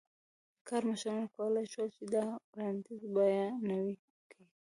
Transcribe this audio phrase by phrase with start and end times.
[0.67, 3.95] کارمشرانو کولای شول چې دا وړاندیز بیا نوی
[4.31, 4.45] کړي.